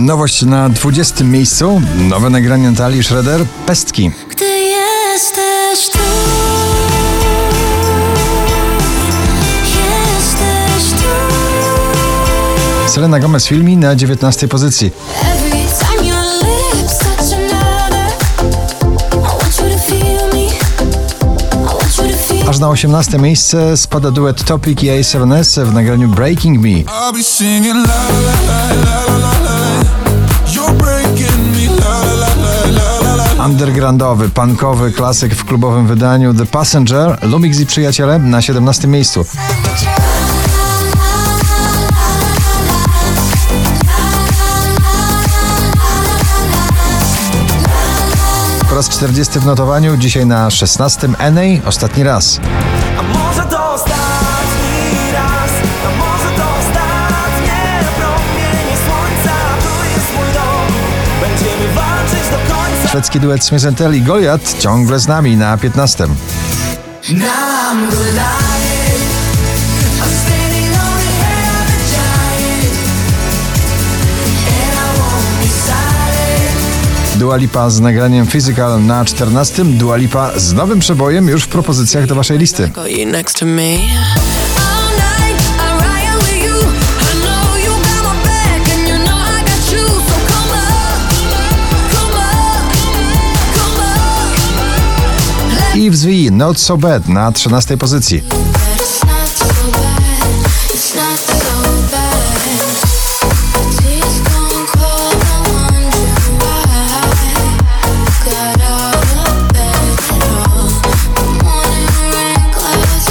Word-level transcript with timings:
Nowość 0.00 0.42
na 0.42 0.68
20 0.68 1.24
miejscu. 1.24 1.82
Nowe 2.08 2.30
nagranie 2.30 2.70
Natalii 2.70 3.04
Schroeder. 3.04 3.44
Pestki. 3.66 4.10
Gdy 4.30 4.44
jesteś 4.44 5.88
tu 5.92 5.98
Jesteś 9.64 10.92
tu 11.00 11.08
Selena 12.92 13.18
Gomez 13.18 13.46
filmi 13.46 13.76
na 13.76 13.96
19 13.96 14.48
pozycji. 14.48 14.90
Aż 22.48 22.58
na 22.58 22.68
18 22.68 23.18
miejsce 23.18 23.76
spada 23.76 24.10
duet 24.10 24.44
Topic 24.44 24.82
i 24.82 24.86
A7S 24.86 25.64
w 25.64 25.74
nagraniu 25.74 26.08
Breaking 26.08 26.60
Me. 26.62 26.84
Undergroundowy, 33.60 34.28
punkowy 34.28 34.92
klasyk 34.92 35.34
w 35.34 35.44
klubowym 35.44 35.86
wydaniu 35.86 36.34
The 36.34 36.46
Passenger, 36.46 37.18
Lumix 37.22 37.60
i 37.60 37.66
przyjaciele 37.66 38.18
na 38.18 38.42
17 38.42 38.88
miejscu. 38.88 39.24
Po 48.68 48.74
raz 48.74 48.88
40 48.88 49.40
w 49.40 49.46
notowaniu, 49.46 49.96
dzisiaj 49.96 50.26
na 50.26 50.50
16 50.50 51.08
NA, 51.08 51.66
ostatni 51.66 52.02
raz. 52.02 52.40
A 52.98 53.02
może 53.02 53.42
to 53.42 53.70
Szwedzki 62.90 63.20
duet 63.20 63.44
Smith 63.44 63.64
i 63.94 64.02
Goliath 64.02 64.58
ciągle 64.58 64.98
z 64.98 65.08
nami 65.08 65.36
na 65.36 65.56
15. 65.58 66.06
Now 66.06 66.14
I'm 67.10 67.84
alive. 67.84 68.20
I'm 70.00 70.12
standing 70.24 70.68
on 70.74 70.98
the 70.98 71.12
head 71.22 71.44
of 71.60 71.68
a 71.68 71.80
giant, 71.90 72.74
and 74.46 74.72
I 74.72 74.98
won't 74.98 75.38
be 75.40 75.48
silent. 75.66 77.18
Dua 77.18 77.36
Lipa 77.36 77.70
z 77.70 77.80
nagraniem 77.80 78.26
Physical 78.26 78.82
na 78.84 79.04
14. 79.04 79.64
Dua 79.64 79.96
Lipa 79.96 80.38
z 80.38 80.52
nowym 80.52 80.78
przebojem 80.80 81.28
już 81.28 81.44
w 81.44 81.48
propozycjach 81.48 82.06
do 82.06 82.14
waszej 82.14 82.38
listy. 82.38 82.70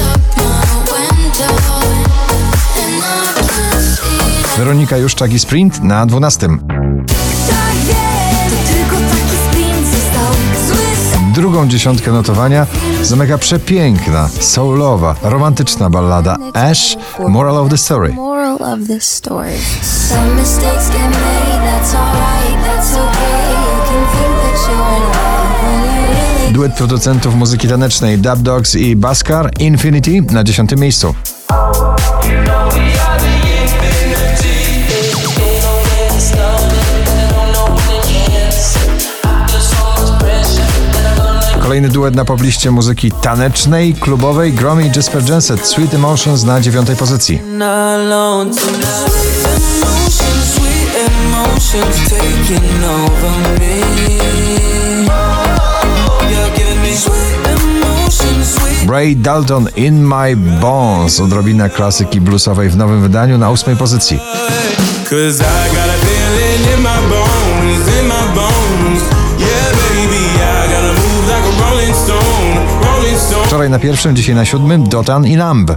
Up 0.00 0.80
my 0.90 1.08
window, 1.18 1.54
and 2.76 3.02
I 3.02 3.32
can 3.34 3.44
see 3.44 4.18
that. 4.18 4.58
Weronika 4.58 4.96
Juszczak 4.96 5.32
i 5.32 5.38
Sprint 5.38 5.82
na 5.82 6.06
12. 6.06 6.48
Drugą 11.34 11.68
dziesiątkę 11.68 12.12
notowania 12.12 12.66
zamyka 13.02 13.38
przepiękna, 13.38 14.28
soulowa, 14.40 15.14
romantyczna 15.22 15.90
ballada 15.90 16.36
Ash, 16.54 16.96
Moral 17.28 17.56
of 17.56 17.70
the 17.70 17.78
Story. 17.78 18.16
Duet 26.50 26.74
producentów 26.74 27.34
muzyki 27.34 27.68
tanecznej 27.68 28.18
Dub 28.18 28.38
Dogs 28.38 28.74
i 28.74 28.96
Baskar 28.96 29.50
Infinity 29.58 30.22
na 30.32 30.44
10 30.44 30.76
miejscu. 30.76 31.14
Kolejny 41.64 41.88
duet 41.88 42.14
na 42.14 42.24
pobliście 42.24 42.70
muzyki 42.70 43.12
tanecznej, 43.12 43.94
klubowej 43.94 44.52
Gromy 44.52 44.86
i 44.86 44.90
Jasper 44.96 45.30
Jenset 45.30 45.66
Sweet 45.66 45.94
Emotions 45.94 46.44
na 46.44 46.60
9 46.60 46.88
pozycji. 46.98 47.40
Ray 58.88 59.16
Dalton 59.16 59.68
In 59.76 60.06
My 60.06 60.36
Bones 60.36 61.20
odrobina 61.20 61.68
klasyki 61.68 62.20
bluesowej 62.20 62.68
w 62.68 62.76
nowym 62.76 63.02
wydaniu 63.02 63.38
na 63.38 63.50
8 63.50 63.76
pozycji. 63.76 64.20
Wczoraj 73.64 73.78
na 73.78 73.78
pierwszym, 73.78 74.16
dzisiaj 74.16 74.34
na 74.34 74.44
siódmym 74.44 74.88
Dotan 74.88 75.26
i 75.26 75.36
Lamb. 75.36 75.70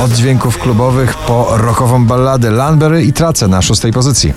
Od 0.00 0.12
dźwięków 0.12 0.58
klubowych 0.58 1.14
po 1.14 1.56
rockową 1.56 2.06
balladę 2.06 2.50
Lanbery 2.50 3.04
i 3.04 3.12
Trace 3.12 3.48
na 3.48 3.62
szóstej 3.62 3.92
pozycji. 3.92 4.32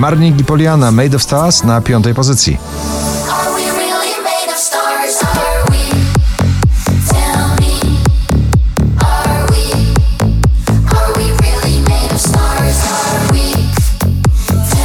Marnik 0.00 0.40
i 0.40 0.44
Poliana 0.44 0.90
Made 0.90 1.16
of 1.16 1.22
Stars 1.22 1.64
na 1.64 1.80
piątej 1.80 2.14
pozycji. 2.14 2.58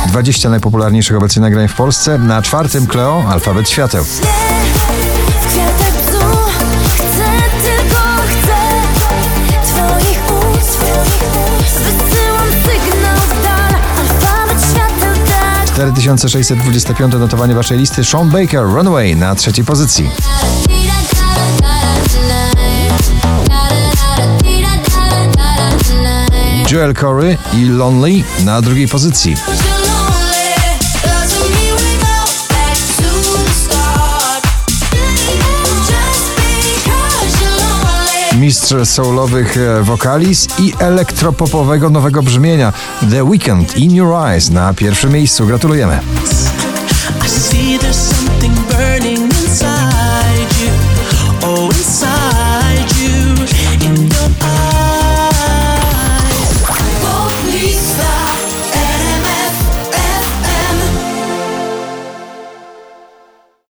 20 0.08 0.50
najpopularniejszych 0.50 1.18
obecnie 1.18 1.42
nagrań 1.42 1.68
w 1.68 1.74
Polsce. 1.74 2.18
Na 2.18 2.42
czwartym 2.42 2.88
Cleo 2.88 3.24
Alfabet 3.30 3.70
Świateł. 3.70 4.06
4625 15.94 17.14
notowanie 17.14 17.56
waszej 17.56 17.78
listy 17.78 18.04
Sean 18.04 18.30
Baker 18.30 18.62
Runaway 18.62 19.16
na 19.16 19.36
trzeciej 19.36 19.66
pozycji. 19.66 20.10
Joel 26.72 26.94
Corey 26.94 27.38
i 27.54 27.66
Lonely 27.66 28.24
na 28.46 28.62
drugiej 28.62 28.88
pozycji. 28.88 29.36
Mistrz 38.40 38.90
soulowych 38.90 39.58
e, 39.58 39.84
wokalis 39.84 40.48
i 40.60 40.74
elektropopowego 40.80 41.90
nowego 41.90 42.24
brzmienia 42.24 42.74
The 43.12 43.24
Weeknd 43.24 43.78
In 43.78 43.96
Your 43.96 44.28
Eyes 44.28 44.50
na 44.50 44.74
pierwszym 44.74 45.12
miejscu. 45.12 45.46
Gratulujemy. 45.46 46.00